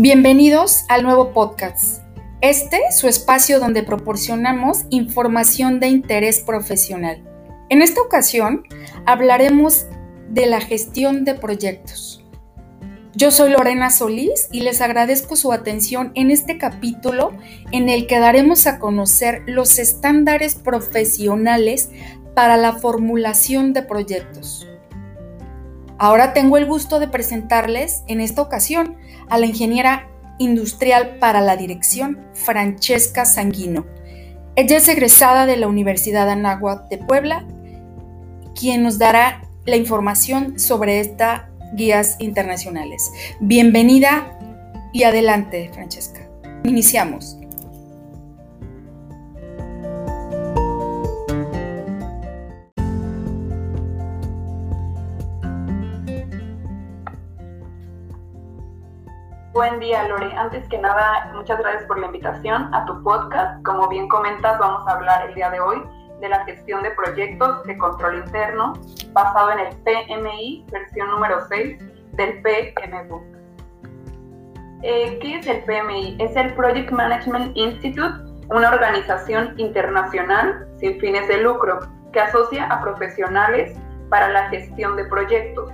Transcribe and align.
Bienvenidos 0.00 0.84
al 0.88 1.02
nuevo 1.02 1.32
podcast. 1.32 2.04
Este 2.40 2.78
es 2.88 2.96
su 2.96 3.08
espacio 3.08 3.58
donde 3.58 3.82
proporcionamos 3.82 4.84
información 4.90 5.80
de 5.80 5.88
interés 5.88 6.38
profesional. 6.38 7.20
En 7.68 7.82
esta 7.82 8.00
ocasión 8.00 8.62
hablaremos 9.06 9.86
de 10.28 10.46
la 10.46 10.60
gestión 10.60 11.24
de 11.24 11.34
proyectos. 11.34 12.24
Yo 13.16 13.32
soy 13.32 13.50
Lorena 13.50 13.90
Solís 13.90 14.48
y 14.52 14.60
les 14.60 14.80
agradezco 14.82 15.34
su 15.34 15.52
atención 15.52 16.12
en 16.14 16.30
este 16.30 16.58
capítulo 16.58 17.32
en 17.72 17.88
el 17.88 18.06
que 18.06 18.20
daremos 18.20 18.68
a 18.68 18.78
conocer 18.78 19.42
los 19.48 19.80
estándares 19.80 20.54
profesionales 20.54 21.90
para 22.36 22.56
la 22.56 22.74
formulación 22.74 23.72
de 23.72 23.82
proyectos. 23.82 24.64
Ahora 25.98 26.32
tengo 26.32 26.56
el 26.56 26.66
gusto 26.66 27.00
de 27.00 27.08
presentarles 27.08 28.04
en 28.06 28.20
esta 28.20 28.42
ocasión 28.42 28.96
a 29.30 29.38
la 29.38 29.46
ingeniera 29.46 30.08
industrial 30.38 31.16
para 31.18 31.40
la 31.40 31.56
dirección, 31.56 32.18
Francesca 32.34 33.24
Sanguino. 33.24 33.86
Ella 34.56 34.76
es 34.76 34.88
egresada 34.88 35.46
de 35.46 35.56
la 35.56 35.68
Universidad 35.68 36.28
Anáhuac 36.28 36.88
de 36.88 36.98
Puebla, 36.98 37.46
quien 38.58 38.82
nos 38.82 38.98
dará 38.98 39.42
la 39.66 39.76
información 39.76 40.58
sobre 40.58 41.00
estas 41.00 41.42
guías 41.74 42.16
internacionales. 42.18 43.10
Bienvenida 43.40 44.38
y 44.92 45.04
adelante, 45.04 45.70
Francesca. 45.72 46.28
Iniciamos. 46.64 47.38
Buen 59.58 59.80
día, 59.80 60.06
Lore. 60.06 60.32
Antes 60.36 60.68
que 60.68 60.78
nada, 60.78 61.32
muchas 61.34 61.58
gracias 61.58 61.82
por 61.86 61.98
la 61.98 62.06
invitación 62.06 62.72
a 62.72 62.84
tu 62.84 63.02
podcast. 63.02 63.60
Como 63.64 63.88
bien 63.88 64.08
comentas, 64.08 64.56
vamos 64.56 64.86
a 64.86 64.92
hablar 64.92 65.26
el 65.28 65.34
día 65.34 65.50
de 65.50 65.58
hoy 65.58 65.82
de 66.20 66.28
la 66.28 66.44
gestión 66.44 66.80
de 66.84 66.92
proyectos 66.92 67.64
de 67.64 67.76
control 67.76 68.18
interno 68.18 68.74
basado 69.12 69.50
en 69.50 69.58
el 69.58 69.76
PMI, 69.78 70.64
versión 70.70 71.10
número 71.10 71.40
6 71.48 71.76
del 72.12 72.40
PMBOK. 72.40 73.24
Eh, 74.84 75.18
¿Qué 75.20 75.38
es 75.38 75.46
el 75.48 75.64
PMI? 75.64 76.18
Es 76.20 76.36
el 76.36 76.54
Project 76.54 76.92
Management 76.92 77.56
Institute, 77.56 78.14
una 78.50 78.68
organización 78.68 79.54
internacional 79.56 80.68
sin 80.78 81.00
fines 81.00 81.26
de 81.26 81.42
lucro 81.42 81.80
que 82.12 82.20
asocia 82.20 82.66
a 82.66 82.80
profesionales 82.80 83.76
para 84.08 84.28
la 84.28 84.50
gestión 84.50 84.94
de 84.94 85.04
proyectos. 85.06 85.68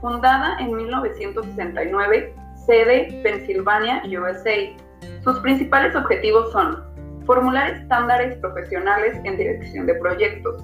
Fundada 0.00 0.56
en 0.58 0.74
1969, 0.74 2.34
sede 2.66 3.20
Pensilvania, 3.22 4.02
USA. 4.04 4.76
Sus 5.22 5.38
principales 5.40 5.94
objetivos 5.94 6.52
son 6.52 6.84
formular 7.24 7.70
estándares 7.70 8.36
profesionales 8.38 9.18
en 9.24 9.36
dirección 9.36 9.86
de 9.86 9.94
proyectos, 9.94 10.62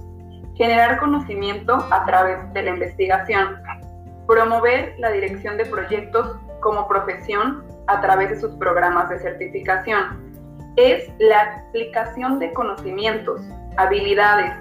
generar 0.55 0.99
conocimiento 0.99 1.75
a 1.91 2.05
través 2.05 2.53
de 2.53 2.63
la 2.63 2.71
investigación, 2.71 3.57
promover 4.27 4.95
la 4.99 5.11
dirección 5.11 5.57
de 5.57 5.67
proyectos 5.67 6.37
como 6.61 6.87
profesión 6.87 7.65
a 7.89 8.01
través 8.01 8.31
de 8.31 8.41
sus 8.41 8.53
programas 8.53 9.09
de 9.09 9.19
certificación. 9.19 10.33
Es 10.77 11.11
la 11.19 11.65
aplicación 11.69 12.39
de 12.39 12.53
conocimientos, 12.53 13.43
habilidades, 13.77 14.53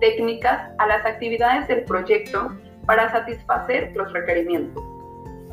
técnicas 0.00 0.70
a 0.78 0.86
las 0.86 1.04
actividades 1.04 1.68
del 1.68 1.84
proyecto 1.84 2.56
para 2.86 3.10
satisfacer 3.10 3.92
los 3.94 4.10
requerimientos. 4.12 4.82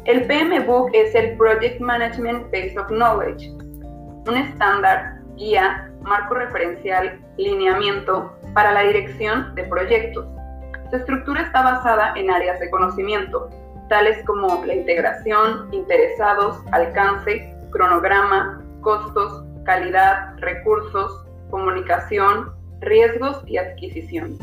El 0.07 0.25
PMBOK 0.25 0.91
es 0.93 1.13
el 1.15 1.35
Project 1.35 1.81
Management 1.81 2.45
Base 2.45 2.79
of 2.79 2.87
Knowledge, 2.87 3.49
un 4.25 4.37
estándar, 4.37 5.19
guía, 5.35 5.91
marco 6.01 6.35
referencial, 6.35 7.19
lineamiento 7.35 8.31
para 8.53 8.71
la 8.71 8.83
dirección 8.83 9.53
de 9.55 9.65
proyectos. 9.65 10.25
Su 10.89 10.95
estructura 10.95 11.41
está 11.41 11.61
basada 11.61 12.13
en 12.15 12.31
áreas 12.31 12.57
de 12.61 12.69
conocimiento, 12.69 13.49
tales 13.89 14.23
como 14.25 14.63
la 14.63 14.75
integración, 14.75 15.67
interesados, 15.73 16.57
alcance, 16.71 17.53
cronograma, 17.71 18.63
costos, 18.79 19.43
calidad, 19.65 20.37
recursos, 20.37 21.25
comunicación, 21.49 22.53
riesgos 22.79 23.43
y 23.45 23.57
adquisición. 23.57 24.37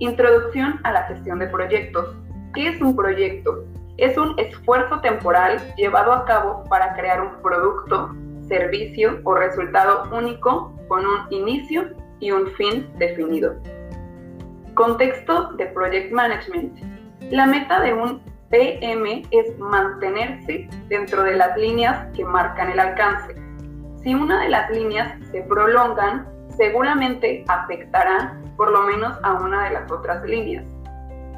Introducción 0.00 0.80
a 0.82 0.90
la 0.90 1.04
gestión 1.04 1.38
de 1.38 1.46
proyectos. 1.46 2.16
¿Qué 2.52 2.70
es 2.70 2.80
un 2.80 2.96
proyecto? 2.96 3.64
Es 4.00 4.16
un 4.16 4.38
esfuerzo 4.38 5.00
temporal 5.00 5.58
llevado 5.76 6.12
a 6.12 6.24
cabo 6.24 6.64
para 6.70 6.94
crear 6.94 7.20
un 7.20 7.42
producto, 7.42 8.10
servicio 8.48 9.20
o 9.24 9.34
resultado 9.34 10.08
único 10.16 10.74
con 10.88 11.04
un 11.04 11.30
inicio 11.30 11.90
y 12.18 12.30
un 12.30 12.48
fin 12.52 12.90
definido. 12.98 13.54
Contexto 14.74 15.52
de 15.52 15.66
Project 15.66 16.12
Management. 16.12 16.78
La 17.30 17.44
meta 17.44 17.80
de 17.80 17.92
un 17.92 18.22
PM 18.48 19.22
es 19.30 19.58
mantenerse 19.58 20.68
dentro 20.88 21.22
de 21.22 21.36
las 21.36 21.56
líneas 21.58 22.08
que 22.16 22.24
marcan 22.24 22.70
el 22.70 22.80
alcance. 22.80 23.34
Si 24.02 24.14
una 24.14 24.42
de 24.42 24.48
las 24.48 24.70
líneas 24.70 25.12
se 25.30 25.42
prolongan, 25.42 26.26
seguramente 26.56 27.44
afectará 27.48 28.40
por 28.56 28.70
lo 28.72 28.82
menos 28.82 29.18
a 29.22 29.34
una 29.34 29.64
de 29.64 29.74
las 29.74 29.90
otras 29.90 30.24
líneas. 30.24 30.64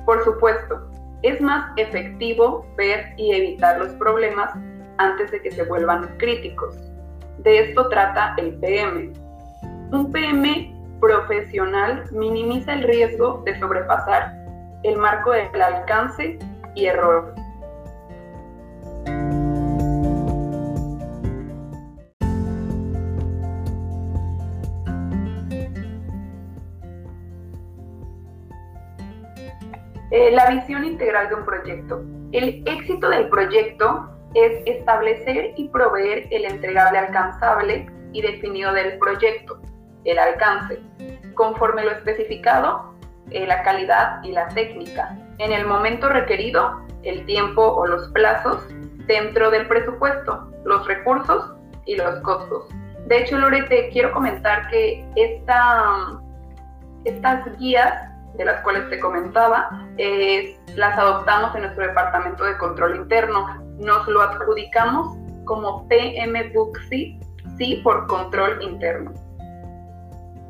Por 0.06 0.23
supuesto, 0.25 0.92
es 1.22 1.41
más 1.41 1.72
efectivo 1.77 2.66
ver 2.77 3.15
y 3.16 3.33
evitar 3.33 3.78
los 3.78 3.93
problemas 3.94 4.50
antes 4.99 5.31
de 5.31 5.41
que 5.41 5.50
se 5.50 5.65
vuelvan 5.65 6.16
críticos. 6.19 6.77
De 7.38 7.60
esto 7.60 7.88
trata 7.88 8.34
el 8.38 8.55
PM. 8.55 9.12
Un 9.93 10.11
PM 10.12 10.75
profesional 11.00 12.05
minimiza 12.12 12.75
el 12.75 12.84
riesgo 12.84 13.43
de 13.44 13.59
sobrepasar 13.59 14.32
el 14.84 14.97
marco 14.97 15.32
del 15.32 15.61
alcance 15.61 16.38
y 16.75 16.87
error. 16.87 17.34
Eh, 30.12 30.31
la 30.31 30.50
visión 30.50 30.84
integral 30.84 31.31
de 31.31 31.37
un 31.37 31.45
proyecto. 31.47 32.03
El 32.33 32.62
éxito 32.67 33.09
del 33.09 33.31
proyecto 33.31 34.11
es 34.34 34.61
establecer 34.67 35.55
y 35.56 35.69
proveer 35.69 36.28
el 36.31 36.45
entregable 36.45 36.99
alcanzable 36.99 37.87
y 38.12 38.21
definido 38.21 38.75
del 38.75 38.99
proyecto, 38.99 39.59
el 40.05 40.19
alcance, 40.19 40.81
conforme 41.34 41.84
lo 41.84 41.93
especificado, 41.93 42.93
eh, 43.31 43.47
la 43.47 43.62
calidad 43.62 44.23
y 44.23 44.33
la 44.33 44.49
técnica, 44.49 45.17
en 45.39 45.50
el 45.50 45.67
momento 45.67 46.11
requerido, 46.11 46.83
el 47.05 47.25
tiempo 47.25 47.62
o 47.62 47.87
los 47.87 48.11
plazos, 48.11 48.67
dentro 49.06 49.50
del 49.50 49.67
presupuesto, 49.67 50.53
los 50.67 50.87
recursos 50.87 51.55
y 51.87 51.97
los 51.97 52.21
costos. 52.21 52.69
De 53.06 53.23
hecho, 53.23 53.39
Lorete, 53.39 53.89
quiero 53.91 54.12
comentar 54.12 54.69
que 54.69 55.09
esta, 55.17 56.21
estas 57.05 57.59
guías 57.59 58.12
de 58.37 58.44
las 58.44 58.62
cuales 58.62 58.88
te 58.91 58.98
comentaba, 58.98 59.69
las 60.75 60.98
adoptamos 60.98 61.54
en 61.54 61.62
nuestro 61.62 61.87
departamento 61.87 62.44
de 62.44 62.56
control 62.59 62.97
interno. 62.97 63.47
Nos 63.78 64.06
lo 64.09 64.22
adjudicamos 64.22 65.16
como 65.44 65.87
PMBOK-C, 65.88 67.19
sí 67.59 67.81
por 67.82 68.06
control 68.06 68.62
interno. 68.62 69.12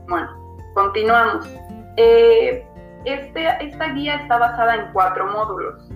Bueno, 0.08 0.28
continuamos. 0.74 1.48
Eh, 1.96 2.66
este, 3.04 3.48
esta 3.64 3.88
guía 3.92 4.16
está 4.16 4.38
basada 4.38 4.76
en 4.76 4.92
cuatro 4.92 5.26
módulos. 5.26 5.88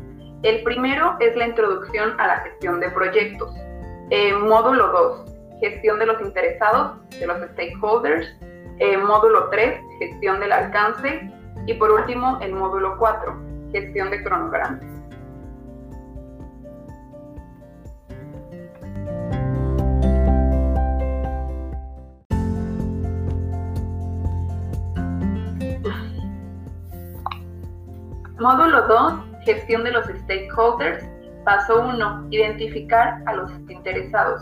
El 0.42 0.62
primero 0.62 1.16
es 1.20 1.36
la 1.36 1.46
introducción 1.46 2.18
a 2.20 2.26
la 2.26 2.36
gestión 2.40 2.80
de 2.80 2.90
proyectos. 2.90 3.54
Eh, 4.10 4.32
módulo 4.34 4.88
2, 4.88 5.60
gestión 5.60 5.98
de 5.98 6.06
los 6.06 6.20
interesados, 6.20 6.98
de 7.18 7.26
los 7.26 7.38
stakeholders. 7.52 8.26
Eh, 8.78 8.96
módulo 8.98 9.48
3, 9.50 9.80
gestión 9.98 10.40
del 10.40 10.52
alcance. 10.52 11.30
Y 11.66 11.74
por 11.74 11.90
último, 11.90 12.38
el 12.40 12.52
módulo 12.52 12.96
4, 12.96 13.36
gestión 13.72 14.10
de 14.10 14.22
cronogramas. 14.22 14.84
Módulo 28.38 28.86
2, 28.86 29.14
gestión 29.44 29.82
de 29.82 29.90
los 29.90 30.06
stakeholders. 30.06 31.04
Paso 31.44 31.80
1, 31.80 32.28
identificar 32.30 33.20
a 33.26 33.34
los 33.34 33.50
interesados. 33.68 34.40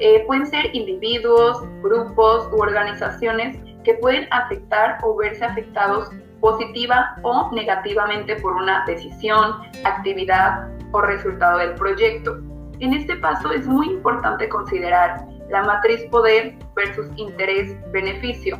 Eh, 0.00 0.24
pueden 0.26 0.46
ser 0.46 0.74
individuos, 0.74 1.62
grupos 1.82 2.48
u 2.52 2.60
organizaciones 2.60 3.56
que 3.84 3.94
pueden 3.94 4.26
afectar 4.30 4.98
o 5.02 5.16
verse 5.16 5.44
afectados 5.44 6.10
positiva 6.44 7.16
o 7.22 7.50
negativamente 7.54 8.36
por 8.36 8.52
una 8.52 8.84
decisión, 8.84 9.62
actividad 9.84 10.68
o 10.92 11.00
resultado 11.00 11.56
del 11.56 11.72
proyecto. 11.72 12.36
En 12.80 12.92
este 12.92 13.16
paso 13.16 13.50
es 13.50 13.66
muy 13.66 13.86
importante 13.86 14.46
considerar 14.50 15.24
la 15.48 15.62
matriz 15.62 16.04
poder 16.10 16.54
versus 16.76 17.06
interés-beneficio. 17.16 18.58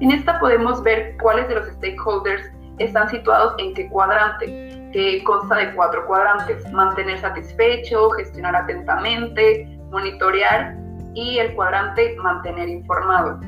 En 0.00 0.10
esta 0.10 0.40
podemos 0.40 0.82
ver 0.82 1.18
cuáles 1.20 1.46
de 1.48 1.56
los 1.56 1.66
stakeholders 1.66 2.50
están 2.78 3.10
situados 3.10 3.52
en 3.58 3.74
qué 3.74 3.90
cuadrante, 3.90 4.46
que 4.94 5.22
consta 5.24 5.56
de 5.56 5.74
cuatro 5.74 6.06
cuadrantes, 6.06 6.64
mantener 6.72 7.18
satisfecho, 7.18 8.08
gestionar 8.12 8.56
atentamente, 8.56 9.66
monitorear 9.90 10.78
y 11.12 11.36
el 11.36 11.54
cuadrante 11.54 12.16
mantener 12.22 12.70
informado. 12.70 13.38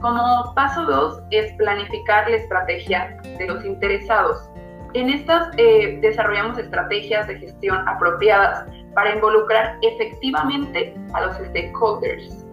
Como 0.00 0.52
paso 0.54 0.84
2 0.84 1.22
es 1.30 1.52
planificar 1.54 2.28
la 2.28 2.36
estrategia 2.36 3.16
de 3.38 3.46
los 3.46 3.64
interesados. 3.64 4.50
En 4.92 5.08
estas 5.08 5.48
eh, 5.56 5.98
desarrollamos 6.02 6.58
estrategias 6.58 7.26
de 7.28 7.38
gestión 7.38 7.86
apropiadas 7.88 8.66
para 8.94 9.14
involucrar 9.14 9.78
efectivamente 9.82 10.94
a 11.14 11.26
los 11.26 11.36
stakeholders. 11.36 12.44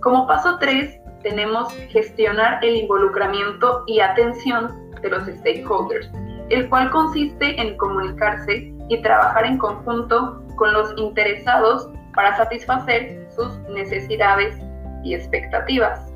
Como 0.00 0.26
paso 0.26 0.58
3 0.58 1.00
tenemos 1.22 1.72
gestionar 1.88 2.64
el 2.64 2.76
involucramiento 2.76 3.82
y 3.86 4.00
atención 4.00 4.90
de 5.02 5.10
los 5.10 5.24
stakeholders, 5.26 6.10
el 6.50 6.68
cual 6.68 6.90
consiste 6.90 7.60
en 7.60 7.76
comunicarse 7.76 8.72
y 8.88 9.02
trabajar 9.02 9.44
en 9.44 9.58
conjunto 9.58 10.42
con 10.56 10.72
los 10.72 10.92
interesados 10.96 11.90
para 12.14 12.36
satisfacer 12.36 13.26
sus 13.34 13.58
necesidades 13.70 14.56
y 15.04 15.14
expectativas. 15.14 16.07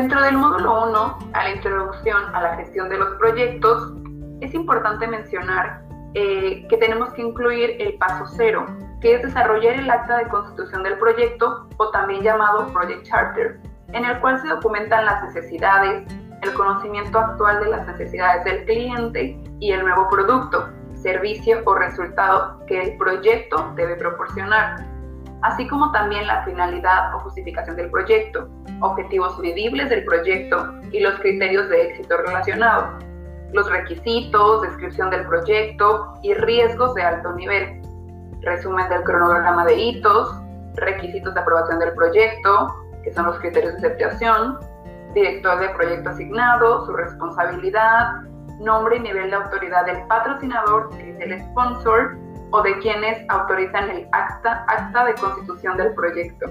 Dentro 0.00 0.22
del 0.22 0.38
módulo 0.38 0.88
1, 0.88 1.18
a 1.34 1.44
la 1.44 1.50
introducción 1.50 2.34
a 2.34 2.40
la 2.40 2.56
gestión 2.56 2.88
de 2.88 2.96
los 2.96 3.18
proyectos, 3.18 3.92
es 4.40 4.54
importante 4.54 5.06
mencionar 5.06 5.82
eh, 6.14 6.66
que 6.70 6.78
tenemos 6.78 7.12
que 7.12 7.20
incluir 7.20 7.76
el 7.78 7.98
paso 7.98 8.24
cero, 8.34 8.64
que 9.02 9.16
es 9.16 9.22
desarrollar 9.22 9.74
el 9.74 9.90
acta 9.90 10.16
de 10.16 10.28
constitución 10.28 10.84
del 10.84 10.96
proyecto 10.96 11.68
o 11.76 11.90
también 11.90 12.22
llamado 12.22 12.72
Project 12.72 13.02
Charter, 13.02 13.60
en 13.92 14.06
el 14.06 14.18
cual 14.20 14.40
se 14.40 14.48
documentan 14.48 15.04
las 15.04 15.22
necesidades, 15.22 16.10
el 16.40 16.54
conocimiento 16.54 17.18
actual 17.18 17.60
de 17.62 17.68
las 17.68 17.86
necesidades 17.86 18.42
del 18.44 18.64
cliente 18.64 19.38
y 19.58 19.72
el 19.72 19.82
nuevo 19.82 20.08
producto, 20.08 20.70
servicio 20.94 21.60
o 21.66 21.74
resultado 21.74 22.64
que 22.66 22.80
el 22.80 22.96
proyecto 22.96 23.70
debe 23.76 23.96
proporcionar 23.96 24.82
así 25.42 25.66
como 25.68 25.90
también 25.92 26.26
la 26.26 26.44
finalidad 26.44 27.14
o 27.14 27.20
justificación 27.20 27.76
del 27.76 27.90
proyecto, 27.90 28.48
objetivos 28.80 29.38
medibles 29.38 29.88
del 29.88 30.04
proyecto 30.04 30.74
y 30.92 31.00
los 31.00 31.14
criterios 31.20 31.68
de 31.68 31.88
éxito 31.88 32.16
relacionados, 32.18 33.04
los 33.52 33.70
requisitos, 33.70 34.62
descripción 34.62 35.10
del 35.10 35.26
proyecto 35.26 36.14
y 36.22 36.34
riesgos 36.34 36.94
de 36.94 37.02
alto 37.02 37.32
nivel, 37.32 37.80
resumen 38.42 38.88
del 38.88 39.02
cronograma 39.02 39.64
de 39.64 39.74
hitos, 39.74 40.34
requisitos 40.76 41.34
de 41.34 41.40
aprobación 41.40 41.78
del 41.78 41.92
proyecto, 41.94 42.74
que 43.02 43.12
son 43.12 43.26
los 43.26 43.38
criterios 43.38 43.72
de 43.80 43.88
aceptación, 43.88 44.58
director 45.14 45.58
del 45.58 45.72
proyecto 45.72 46.10
asignado, 46.10 46.86
su 46.86 46.92
responsabilidad, 46.92 48.22
nombre 48.60 48.96
y 48.96 49.00
nivel 49.00 49.30
de 49.30 49.36
autoridad 49.36 49.86
del 49.86 50.06
patrocinador, 50.06 50.90
que 50.90 51.10
es 51.10 51.20
el 51.20 51.40
sponsor, 51.40 52.16
o 52.50 52.62
de 52.62 52.78
quienes 52.78 53.24
autorizan 53.28 53.90
el 53.90 54.08
acta, 54.12 54.64
acta 54.68 55.04
de 55.04 55.14
constitución 55.14 55.76
del 55.76 55.94
proyecto. 55.94 56.46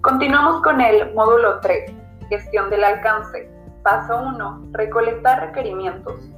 Continuamos 0.00 0.62
con 0.62 0.80
el 0.80 1.12
módulo 1.14 1.60
3, 1.60 1.92
gestión 2.28 2.70
del 2.70 2.84
alcance. 2.84 3.50
Paso 3.82 4.16
1, 4.16 4.70
recolectar 4.72 5.40
requerimientos, 5.40 6.30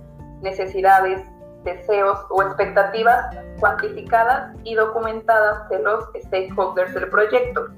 necesidades, 0.43 1.23
deseos 1.65 2.19
o 2.31 2.43
expectativas 2.43 3.37
cuantificadas 3.59 4.56
y 4.65 4.75
documentadas 4.75 5.69
de 5.69 5.83
los 5.83 6.05
stakeholders 6.25 6.94
del 6.94 7.09
proyecto 7.11 7.69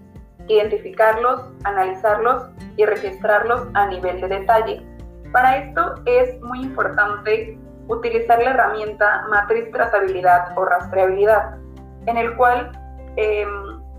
identificarlos, 0.49 1.43
analizarlos 1.65 2.45
y 2.77 2.85
registrarlos 2.85 3.69
a 3.75 3.87
nivel 3.87 4.21
de 4.21 4.29
detalle. 4.29 4.87
Para 5.33 5.59
esto 5.59 5.95
es 6.07 6.41
muy 6.43 6.63
importante 6.63 7.59
utilizar 7.89 8.43
la 8.43 8.51
herramienta 8.51 9.25
matriz 9.29 9.71
trazabilidad 9.71 10.57
o 10.57 10.65
rastreabilidad, 10.65 11.57
en 12.07 12.17
el 12.17 12.37
cual, 12.37 12.71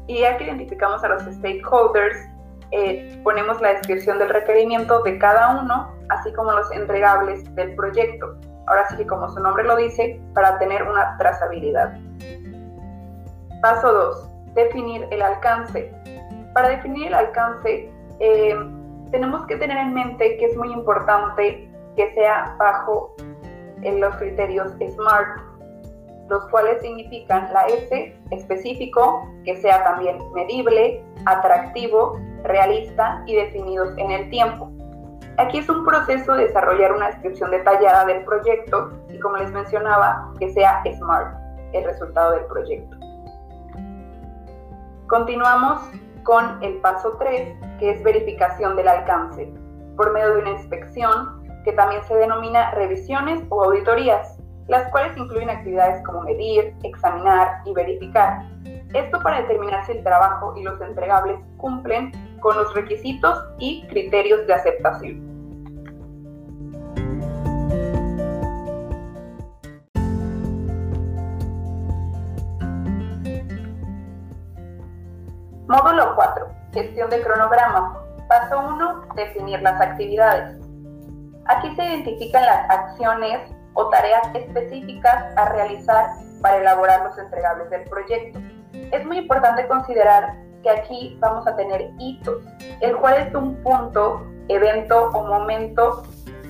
y 0.07 0.19
ya 0.19 0.37
que 0.37 0.45
identificamos 0.45 1.03
a 1.03 1.09
los 1.09 1.23
stakeholders, 1.23 2.17
eh, 2.71 3.19
ponemos 3.23 3.61
la 3.61 3.69
descripción 3.69 4.17
del 4.17 4.29
requerimiento 4.29 5.03
de 5.03 5.19
cada 5.19 5.61
uno, 5.61 5.93
así 6.09 6.33
como 6.33 6.51
los 6.51 6.71
entregables 6.71 7.53
del 7.55 7.75
proyecto. 7.75 8.35
Ahora 8.65 8.87
sí 8.89 8.97
que 8.97 9.05
como 9.05 9.29
su 9.29 9.39
nombre 9.39 9.63
lo 9.63 9.75
dice, 9.75 10.19
para 10.33 10.57
tener 10.57 10.81
una 10.83 11.15
trazabilidad. 11.17 11.93
Paso 13.61 13.93
2. 13.93 14.55
Definir 14.55 15.07
el 15.11 15.21
alcance. 15.21 15.93
Para 16.53 16.69
definir 16.69 17.07
el 17.07 17.13
alcance, 17.15 17.91
eh, 18.19 18.55
tenemos 19.11 19.45
que 19.47 19.55
tener 19.57 19.77
en 19.77 19.93
mente 19.93 20.37
que 20.37 20.45
es 20.45 20.57
muy 20.57 20.71
importante 20.71 21.69
que 21.95 22.13
sea 22.13 22.55
bajo 22.57 23.15
en 23.81 23.99
los 23.99 24.15
criterios 24.15 24.71
SMART, 24.79 25.39
los 26.29 26.45
cuales 26.49 26.81
significan 26.81 27.51
la 27.53 27.63
S 27.67 28.15
específico, 28.31 29.27
que 29.45 29.57
sea 29.57 29.83
también 29.83 30.17
medible, 30.33 31.03
atractivo, 31.25 32.19
realista 32.43 33.23
y 33.25 33.35
definidos 33.35 33.97
en 33.97 34.11
el 34.11 34.29
tiempo. 34.29 34.71
Aquí 35.37 35.57
es 35.57 35.69
un 35.69 35.83
proceso 35.83 36.35
de 36.35 36.45
desarrollar 36.45 36.93
una 36.93 37.07
descripción 37.07 37.49
detallada 37.49 38.05
del 38.05 38.23
proyecto 38.23 38.93
y 39.09 39.19
como 39.19 39.37
les 39.37 39.51
mencionaba, 39.51 40.31
que 40.39 40.49
sea 40.51 40.83
SMART, 40.85 41.35
el 41.73 41.83
resultado 41.83 42.33
del 42.33 42.45
proyecto. 42.45 42.97
Continuamos 45.07 45.81
con 46.23 46.61
el 46.63 46.77
paso 46.81 47.15
3, 47.19 47.57
que 47.79 47.91
es 47.91 48.03
verificación 48.03 48.75
del 48.75 48.87
alcance, 48.87 49.51
por 49.95 50.13
medio 50.13 50.35
de 50.35 50.41
una 50.41 50.51
inspección 50.51 51.43
que 51.63 51.73
también 51.73 52.03
se 52.03 52.15
denomina 52.15 52.71
revisiones 52.71 53.41
o 53.49 53.63
auditorías, 53.63 54.37
las 54.67 54.89
cuales 54.91 55.15
incluyen 55.17 55.49
actividades 55.49 56.03
como 56.05 56.21
medir, 56.21 56.73
examinar 56.83 57.61
y 57.65 57.73
verificar. 57.73 58.43
Esto 58.93 59.19
para 59.21 59.41
determinar 59.41 59.85
si 59.85 59.93
el 59.93 60.03
trabajo 60.03 60.53
y 60.55 60.63
los 60.63 60.79
entregables 60.81 61.39
cumplen 61.57 62.11
con 62.39 62.55
los 62.57 62.73
requisitos 62.73 63.43
y 63.59 63.85
criterios 63.87 64.45
de 64.47 64.53
aceptación. 64.53 65.32
Módulo 75.73 76.13
4. 76.13 76.47
Gestión 76.71 77.09
de 77.09 77.19
cronograma. 77.23 77.99
Paso 78.29 78.59
1. 78.59 79.05
Definir 79.15 79.59
las 79.63 79.81
actividades. 79.81 80.61
Aquí 81.47 81.75
se 81.75 81.83
identifican 81.83 82.45
las 82.45 82.69
acciones 82.69 83.39
o 83.73 83.89
tareas 83.89 84.21
específicas 84.35 85.35
a 85.35 85.49
realizar 85.49 86.11
para 86.43 86.57
elaborar 86.57 87.03
los 87.05 87.17
entregables 87.17 87.71
del 87.71 87.85
proyecto. 87.85 88.39
Es 88.91 89.03
muy 89.03 89.17
importante 89.17 89.67
considerar 89.67 90.35
que 90.61 90.69
aquí 90.69 91.17
vamos 91.19 91.47
a 91.47 91.55
tener 91.55 91.89
hitos, 91.97 92.43
el 92.81 92.95
cual 92.97 93.15
es 93.15 93.33
un 93.33 93.55
punto, 93.63 94.27
evento 94.49 95.09
o 95.11 95.23
momento 95.23 96.03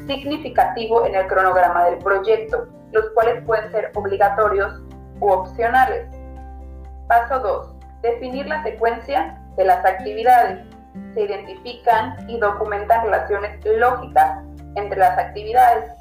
significativo 0.05 1.05
en 1.05 1.15
el 1.15 1.27
cronograma 1.27 1.85
del 1.85 1.99
proyecto, 1.99 2.67
los 2.91 3.09
cuales 3.11 3.41
pueden 3.45 3.71
ser 3.71 3.89
obligatorios 3.95 4.81
u 5.21 5.29
opcionales. 5.29 6.09
Paso 7.07 7.39
2 7.39 7.72
definir 8.03 8.45
la 8.45 8.61
secuencia 8.61 9.39
de 9.57 9.65
las 9.65 9.83
actividades. 9.83 10.59
Se 11.15 11.21
identifican 11.21 12.29
y 12.29 12.39
documentan 12.39 13.05
relaciones 13.05 13.59
lógicas 13.65 14.43
entre 14.75 14.99
las 14.99 15.17
actividades. 15.17 15.91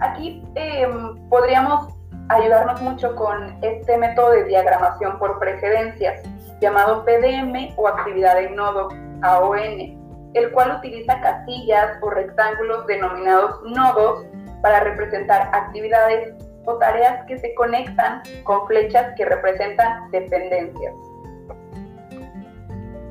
Aquí 0.00 0.44
em, 0.56 1.16
podríamos 1.28 1.94
ayudarnos 2.28 2.82
mucho 2.82 3.14
con 3.14 3.56
este 3.62 3.96
método 3.96 4.32
de 4.32 4.44
diagramación 4.44 5.18
por 5.18 5.38
precedencias, 5.38 6.22
llamado 6.60 7.04
PDM 7.04 7.72
o 7.76 7.88
actividad 7.88 8.36
de 8.36 8.50
nodo, 8.50 8.88
AON, 9.22 10.30
el 10.34 10.52
cual 10.52 10.76
utiliza 10.78 11.20
casillas 11.20 11.98
o 12.02 12.10
rectángulos 12.10 12.86
denominados 12.86 13.62
nodos 13.64 14.26
para 14.60 14.80
representar 14.80 15.50
actividades 15.52 16.34
o 16.64 16.76
tareas 16.78 17.24
que 17.26 17.38
se 17.38 17.54
conectan 17.54 18.22
con 18.42 18.66
flechas 18.66 19.14
que 19.16 19.24
representan 19.24 20.10
dependencias. 20.10 20.94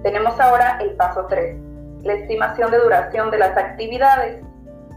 Tenemos 0.05 0.39
ahora 0.39 0.77
el 0.81 0.91
paso 0.91 1.25
3, 1.27 1.57
la 2.03 2.13
estimación 2.13 2.69
de 2.69 2.77
duración 2.77 3.31
de 3.31 3.39
las 3.39 3.57
actividades. 3.57 4.39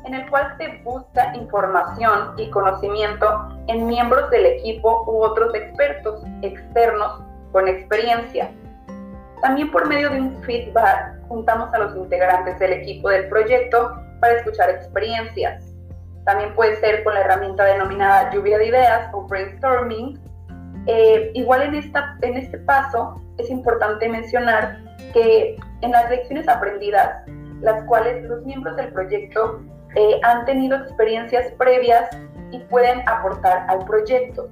en 0.05 0.15
el 0.15 0.31
cual 0.31 0.55
se 0.57 0.81
busca 0.85 1.35
información 1.35 2.35
y 2.39 2.49
conocimiento 2.51 3.49
en 3.67 3.87
miembros 3.87 4.31
del 4.31 4.47
equipo 4.47 5.05
u 5.07 5.23
otros 5.23 5.55
expertos 5.55 6.23
externos 6.41 7.21
con 7.53 7.69
experiencia. 7.69 8.51
También 9.43 9.71
por 9.71 9.87
medio 9.87 10.11
de 10.11 10.21
un 10.21 10.43
feedback 10.45 11.19
juntamos 11.29 11.73
a 11.75 11.79
los 11.79 11.97
integrantes 11.97 12.59
del 12.59 12.75
equipo 12.75 13.11
del 13.11 13.29
proyecto 13.29 14.01
para 14.21 14.35
escuchar 14.35 14.71
experiencias. 14.71 15.65
También 16.25 16.55
puede 16.55 16.77
ser 16.77 17.03
con 17.05 17.15
la 17.15 17.21
herramienta 17.21 17.65
denominada 17.65 18.31
lluvia 18.31 18.57
de 18.59 18.67
ideas 18.67 19.11
o 19.13 19.23
brainstorming. 19.23 20.19
Eh, 20.87 21.33
igual 21.35 21.63
en, 21.63 21.75
esta, 21.75 22.17
en 22.23 22.37
este 22.37 22.59
paso 22.59 23.21
es 23.37 23.51
importante 23.51 24.09
mencionar 24.09 24.88
en 25.81 25.91
las 25.91 26.11
lecciones 26.11 26.49
aprendidas, 26.49 27.25
las 27.61 27.83
cuales 27.85 28.23
los 28.25 28.45
miembros 28.45 28.77
del 28.77 28.93
proyecto 28.93 29.61
eh, 29.95 30.21
han 30.23 30.45
tenido 30.45 30.77
experiencias 30.77 31.53
previas 31.53 32.09
y 32.51 32.59
pueden 32.61 33.07
aportar 33.09 33.67
al 33.69 33.85
proyecto. 33.85 34.49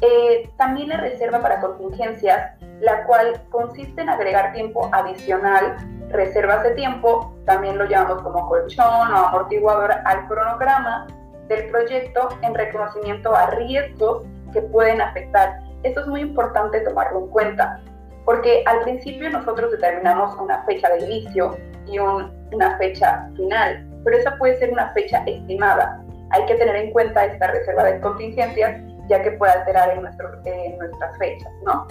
Eh, 0.00 0.50
también 0.56 0.90
la 0.90 0.98
reserva 0.98 1.40
para 1.40 1.60
contingencias, 1.60 2.54
la 2.80 3.04
cual 3.04 3.40
consiste 3.50 4.00
en 4.02 4.08
agregar 4.08 4.52
tiempo 4.52 4.88
adicional, 4.92 5.76
reservas 6.10 6.62
de 6.62 6.70
tiempo, 6.72 7.34
también 7.44 7.78
lo 7.78 7.84
llamamos 7.86 8.22
como 8.22 8.48
colchón 8.48 8.86
o 8.86 9.26
amortiguador 9.26 9.92
al 10.04 10.28
cronograma 10.28 11.06
del 11.48 11.68
proyecto 11.70 12.28
en 12.42 12.54
reconocimiento 12.54 13.34
a 13.34 13.50
riesgos 13.50 14.22
que 14.52 14.62
pueden 14.62 15.00
afectar. 15.00 15.60
Esto 15.82 16.02
es 16.02 16.06
muy 16.06 16.20
importante 16.20 16.80
tomarlo 16.80 17.20
en 17.20 17.28
cuenta, 17.28 17.80
porque 18.28 18.62
al 18.66 18.82
principio 18.82 19.30
nosotros 19.30 19.70
determinamos 19.70 20.36
una 20.38 20.62
fecha 20.64 20.86
de 20.90 21.00
inicio 21.00 21.56
y 21.86 21.98
una 21.98 22.76
fecha 22.76 23.26
final, 23.34 23.88
pero 24.04 24.18
esa 24.18 24.36
puede 24.36 24.58
ser 24.58 24.70
una 24.70 24.92
fecha 24.92 25.22
estimada. 25.24 26.04
Hay 26.28 26.44
que 26.44 26.56
tener 26.56 26.76
en 26.76 26.92
cuenta 26.92 27.24
esta 27.24 27.46
reserva 27.46 27.84
de 27.84 27.98
contingencias, 28.00 28.82
ya 29.08 29.22
que 29.22 29.30
puede 29.30 29.52
alterar 29.52 29.96
en, 29.96 30.02
nuestras 30.02 31.16
fechas, 31.16 31.50
¿no? 31.64 31.88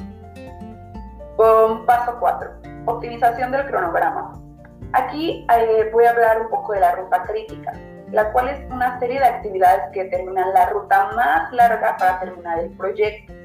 paso 1.87 2.17
4. 2.19 2.51
Optimización 2.85 3.51
del 3.51 3.65
cronograma. 3.65 4.39
Aquí 4.93 5.43
eh, 5.51 5.89
voy 5.91 6.05
a 6.05 6.11
hablar 6.11 6.41
un 6.41 6.49
poco 6.51 6.73
de 6.73 6.81
la 6.81 6.91
ruta 6.97 7.23
crítica, 7.23 7.73
la 8.11 8.31
cual 8.31 8.49
es 8.49 8.59
una 8.69 8.99
serie 8.99 9.19
de 9.19 9.25
actividades 9.25 9.85
que 9.91 10.03
determinan 10.03 10.53
la 10.53 10.69
ruta 10.69 11.09
más 11.15 11.51
larga 11.51 11.97
para 11.97 12.19
terminar 12.19 12.59
el 12.59 12.77
proyecto. 12.77 13.36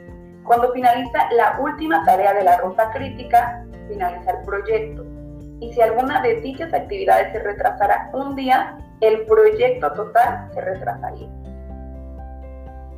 Cuando 0.53 0.71
finaliza 0.75 1.33
la 1.33 1.57
última 1.61 2.05
tarea 2.05 2.35
de 2.35 2.45
la 2.45 2.59
ruta 2.59 2.91
crítica, 2.91 3.65
finaliza 3.89 4.33
el 4.33 4.45
proyecto 4.45 5.03
y 5.61 5.73
si 5.73 5.81
alguna 5.81 6.21
de 6.21 6.43
dichas 6.43 6.75
actividades 6.75 7.33
se 7.33 7.39
retrasara 7.39 8.11
un 8.13 8.37
día, 8.37 8.77
el 9.01 9.25
proyecto 9.25 9.91
total 9.95 10.51
se 10.53 10.61
retrasaría. 10.61 11.31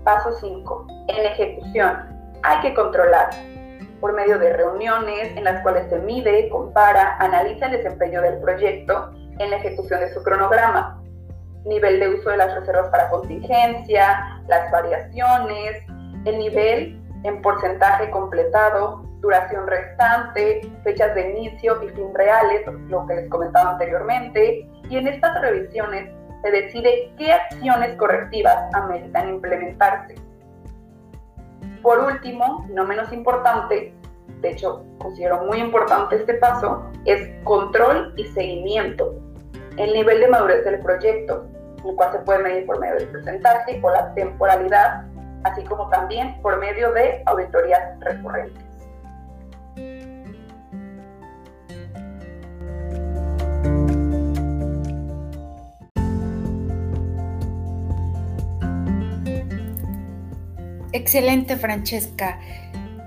Paso 0.03 0.33
5. 0.33 0.87
En 1.07 1.27
ejecución. 1.27 1.97
Hay 2.43 2.59
que 2.61 2.75
controlar 2.75 3.31
por 4.01 4.15
medio 4.15 4.37
de 4.41 4.53
reuniones 4.53 5.37
en 5.37 5.45
las 5.45 5.63
cuales 5.63 5.89
se 5.91 6.01
mide, 6.01 6.49
compara, 6.49 7.17
analiza 7.21 7.67
el 7.67 7.83
desempeño 7.83 8.21
del 8.21 8.39
proyecto 8.39 9.13
en 9.39 9.51
la 9.51 9.59
ejecución 9.59 10.01
de 10.01 10.13
su 10.13 10.21
cronograma, 10.25 11.01
nivel 11.65 12.01
de 12.01 12.17
uso 12.17 12.31
de 12.31 12.37
las 12.37 12.53
reservas 12.53 12.89
para 12.89 13.11
contingencia, 13.11 14.43
las 14.49 14.73
variaciones, 14.73 15.85
el 16.25 16.39
nivel 16.39 17.04
en 17.25 17.43
porcentaje 17.43 18.11
completado, 18.11 19.03
duración 19.21 19.67
restante, 19.67 20.61
fechas 20.85 21.15
de 21.15 21.31
inicio 21.31 21.83
y 21.83 21.89
fin 21.89 22.15
reales, 22.15 22.63
lo 22.89 23.07
que 23.07 23.15
les 23.15 23.31
comentaba 23.31 23.73
anteriormente, 23.73 24.69
y 24.89 24.97
en 24.99 25.09
estas 25.09 25.41
revisiones 25.41 26.11
se 26.43 26.51
decide 26.51 27.13
qué 27.17 27.33
acciones 27.33 27.97
correctivas 27.97 28.73
ameritan 28.75 29.31
implementarse. 29.31 30.15
Por 31.83 32.01
último, 32.01 32.67
no 32.69 32.85
menos 32.85 33.11
importante, 33.13 33.95
de 34.41 34.51
hecho 34.51 34.85
considero 34.99 35.45
muy 35.45 35.59
importante 35.59 36.17
este 36.17 36.35
paso, 36.35 36.85
es 37.07 37.31
control 37.45 38.13
y 38.17 38.25
seguimiento. 38.29 39.15
El 39.79 39.95
nivel 39.95 40.21
de 40.21 40.29
madurez 40.29 40.65
del 40.65 40.81
proyecto, 40.81 41.47
el 41.83 41.95
cual 41.97 42.13
se 42.13 42.19
puede 42.19 42.43
medir 42.43 42.67
por 42.67 42.79
medio 42.79 42.97
del 42.97 43.09
porcentaje 43.09 43.81
o 43.83 43.91
la 43.91 44.13
temporalidad, 44.15 45.07
así 45.45 45.63
como 45.65 45.89
también 45.89 46.41
por 46.43 46.59
medio 46.59 46.93
de 46.93 47.23
auditorías 47.27 47.99
recurrentes. 48.01 48.65
Excelente, 60.93 61.57
Francesca. 61.57 62.39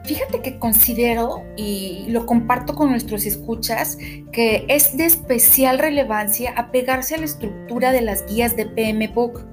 Fíjate 0.05 0.41
que 0.41 0.59
considero 0.59 1.43
y 1.57 2.05
lo 2.09 2.25
comparto 2.25 2.75
con 2.75 2.91
nuestros 2.91 3.25
escuchas 3.25 3.97
que 4.31 4.65
es 4.69 4.95
de 4.95 5.05
especial 5.05 5.79
relevancia 5.79 6.53
apegarse 6.55 7.15
a 7.15 7.17
la 7.17 7.25
estructura 7.25 7.91
de 7.91 8.01
las 8.01 8.25
guías 8.25 8.55
de 8.55 8.65
PM 8.67 9.07
Book 9.09 9.45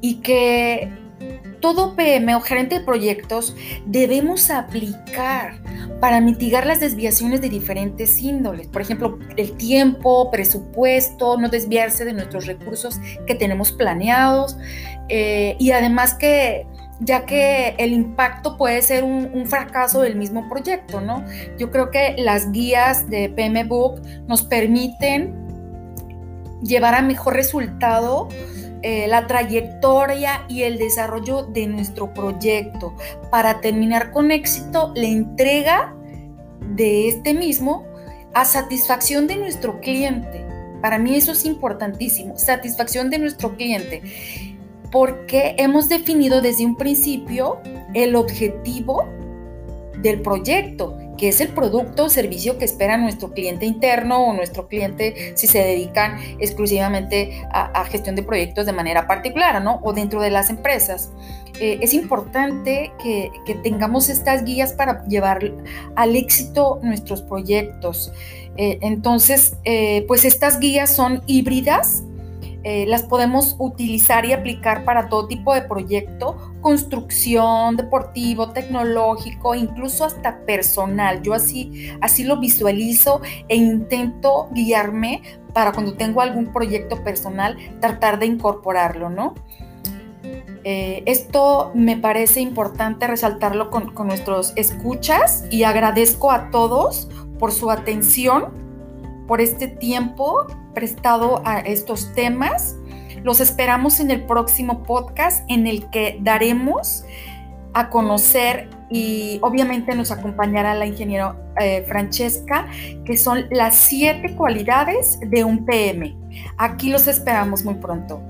y 0.00 0.20
que 0.20 0.90
todo 1.60 1.94
PM 1.94 2.34
o 2.34 2.40
gerente 2.40 2.78
de 2.78 2.84
proyectos 2.84 3.54
debemos 3.86 4.50
aplicar 4.50 5.60
para 6.00 6.20
mitigar 6.20 6.66
las 6.66 6.80
desviaciones 6.80 7.40
de 7.40 7.48
diferentes 7.48 8.20
índoles. 8.20 8.66
Por 8.66 8.82
ejemplo, 8.82 9.18
el 9.36 9.52
tiempo, 9.52 10.30
presupuesto, 10.30 11.36
no 11.36 11.48
desviarse 11.48 12.04
de 12.04 12.14
nuestros 12.14 12.46
recursos 12.46 12.98
que 13.26 13.34
tenemos 13.34 13.72
planeados 13.72 14.56
eh, 15.08 15.56
y 15.58 15.72
además 15.72 16.14
que 16.14 16.66
ya 17.00 17.24
que 17.24 17.74
el 17.78 17.92
impacto 17.92 18.56
puede 18.56 18.82
ser 18.82 19.04
un, 19.04 19.46
fracaso 19.46 20.02
del 20.02 20.16
mismo 20.16 20.48
proyecto, 20.48 21.00
¿no? 21.00 21.24
Yo 21.58 21.70
creo 21.70 21.90
que 21.90 22.14
las 22.18 22.52
guías 22.52 23.08
de 23.08 23.30
PM 23.30 23.64
Book 23.64 24.02
nos 24.28 24.42
permiten 24.42 25.34
llevar 26.62 26.94
a 26.94 27.00
mejor 27.00 27.34
resultado 27.34 28.28
eh, 28.82 29.06
la 29.08 29.26
trayectoria 29.26 30.44
y 30.48 30.62
el 30.62 30.78
desarrollo 30.78 31.42
de 31.42 31.66
nuestro 31.66 32.12
proyecto 32.14 32.94
para 33.30 33.60
terminar 33.60 34.10
con 34.10 34.30
éxito 34.30 34.92
la 34.94 35.06
entrega 35.06 35.94
de 36.60 37.08
este 37.08 37.34
mismo 37.34 37.84
a 38.34 38.44
satisfacción 38.44 39.26
de 39.26 39.36
nuestro 39.36 39.80
cliente. 39.80 40.44
Para 40.80 40.98
mí 40.98 41.14
eso 41.14 41.32
es 41.32 41.44
importantísimo, 41.44 42.38
satisfacción 42.38 43.10
de 43.10 43.18
nuestro 43.18 43.56
cliente 43.56 44.02
porque 44.90 45.54
hemos 45.58 45.88
definido 45.88 46.40
desde 46.40 46.66
un 46.66 46.76
principio 46.76 47.60
el 47.94 48.16
objetivo 48.16 49.08
del 49.98 50.20
proyecto, 50.22 50.96
que 51.20 51.28
es 51.28 51.42
el 51.42 51.48
producto 51.48 52.06
o 52.06 52.08
servicio 52.08 52.56
que 52.56 52.64
espera 52.64 52.96
nuestro 52.96 53.32
cliente 53.32 53.66
interno 53.66 54.24
o 54.24 54.32
nuestro 54.32 54.68
cliente 54.68 55.34
si 55.36 55.46
se 55.46 55.58
dedican 55.58 56.18
exclusivamente 56.38 57.46
a, 57.52 57.84
gestión 57.84 58.16
de 58.16 58.22
proyectos 58.22 58.64
de 58.64 58.72
manera 58.72 59.06
particular, 59.06 59.62
¿no? 59.62 59.80
O 59.82 59.92
dentro 59.92 60.22
de 60.22 60.30
las 60.30 60.48
empresas. 60.48 61.10
Eh, 61.60 61.78
es 61.82 61.92
importante 61.92 62.90
que, 63.02 63.30
tengamos 63.62 64.08
estas 64.08 64.44
guías 64.44 64.72
para 64.72 65.04
llevar 65.08 65.52
al 65.94 66.16
éxito 66.16 66.80
nuestros 66.82 67.20
proyectos. 67.20 68.10
Eh, 68.56 68.78
entonces, 68.80 69.56
eh, 69.64 70.06
pues 70.08 70.24
estas 70.24 70.58
guías 70.58 70.96
son 70.96 71.22
híbridas 71.26 72.02
eh, 72.62 72.84
las 72.86 73.02
podemos 73.04 73.56
utilizar 73.58 74.26
y 74.26 74.32
aplicar 74.34 74.84
para 74.84 75.08
todo 75.08 75.26
tipo 75.26 75.54
de 75.54 75.62
proyecto, 75.62 76.36
construcción, 76.60 77.76
deportivo, 77.76 78.50
tecnológico, 78.50 79.54
incluso 79.54 80.04
hasta 80.04 80.40
personal. 80.44 81.22
Yo 81.22 81.32
así, 81.32 81.90
así 82.02 82.24
lo 82.24 82.38
visualizo 82.38 83.22
e 83.48 83.56
intento 83.56 84.48
guiarme 84.52 85.22
para 85.54 85.72
cuando 85.72 85.94
tengo 85.94 86.20
algún 86.20 86.52
proyecto 86.52 87.02
personal, 87.02 87.56
tratar 87.80 88.18
de 88.18 88.26
incorporarlo, 88.26 89.08
¿no? 89.08 89.34
Eh, 90.62 91.02
esto 91.06 91.70
me 91.74 91.96
parece 91.96 92.42
importante 92.42 93.06
resaltarlo 93.06 93.70
con, 93.70 93.94
con 93.94 94.08
nuestros 94.08 94.52
escuchas 94.56 95.46
y 95.50 95.62
agradezco 95.62 96.30
a 96.30 96.50
todos 96.50 97.08
por 97.38 97.52
su 97.52 97.70
atención, 97.70 98.52
por 99.26 99.40
este 99.40 99.68
tiempo 99.68 100.46
prestado 100.74 101.42
a 101.44 101.60
estos 101.60 102.12
temas. 102.14 102.76
Los 103.22 103.40
esperamos 103.40 104.00
en 104.00 104.10
el 104.10 104.24
próximo 104.24 104.82
podcast 104.82 105.44
en 105.48 105.66
el 105.66 105.88
que 105.90 106.18
daremos 106.22 107.04
a 107.74 107.90
conocer 107.90 108.68
y 108.90 109.38
obviamente 109.42 109.94
nos 109.94 110.10
acompañará 110.10 110.74
la 110.74 110.86
ingeniera 110.86 111.36
eh, 111.60 111.84
Francesca, 111.86 112.66
que 113.04 113.16
son 113.16 113.44
las 113.50 113.76
siete 113.76 114.34
cualidades 114.34 115.20
de 115.20 115.44
un 115.44 115.64
PM. 115.64 116.16
Aquí 116.56 116.90
los 116.90 117.06
esperamos 117.06 117.64
muy 117.64 117.74
pronto. 117.74 118.20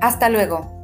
Hasta 0.00 0.28
luego. 0.28 0.76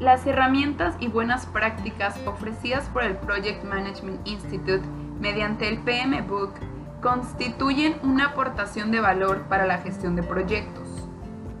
Las 0.00 0.26
herramientas 0.26 0.96
y 0.98 1.08
buenas 1.08 1.44
prácticas 1.44 2.18
ofrecidas 2.24 2.88
por 2.88 3.04
el 3.04 3.18
Project 3.18 3.64
Management 3.64 4.26
Institute 4.26 4.80
mediante 5.20 5.68
el 5.68 5.78
PM 5.80 6.22
Book 6.22 6.54
constituyen 7.02 7.96
una 8.02 8.28
aportación 8.28 8.92
de 8.92 9.00
valor 9.00 9.42
para 9.42 9.66
la 9.66 9.76
gestión 9.76 10.16
de 10.16 10.22
proyectos. 10.22 10.88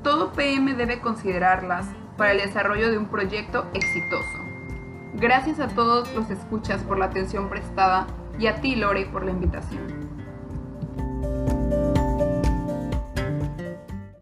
Todo 0.02 0.32
PM 0.32 0.72
debe 0.72 1.00
considerarlas 1.00 1.86
para 2.16 2.32
el 2.32 2.38
desarrollo 2.38 2.90
de 2.90 2.96
un 2.96 3.08
proyecto 3.08 3.66
exitoso. 3.74 4.38
Gracias 5.16 5.60
a 5.60 5.68
todos 5.68 6.10
los 6.14 6.30
escuchas 6.30 6.82
por 6.82 6.98
la 6.98 7.06
atención 7.06 7.50
prestada 7.50 8.06
y 8.38 8.46
a 8.46 8.62
ti, 8.62 8.74
Lore, 8.74 9.04
por 9.04 9.22
la 9.22 9.32
invitación. 9.32 10.19